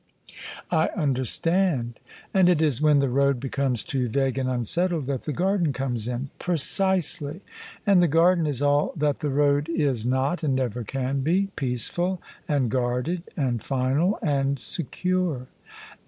[0.29, 0.33] '^
[0.71, 1.99] I understand.
[2.33, 6.07] And it is when the road becomes too vague and unsettled that the garden comes
[6.07, 7.41] in."" Precisely.
[7.85, 12.17] And the garden is all that the road is not and never can be— ^peaceful
[12.47, 15.45] and guarded and final and secure."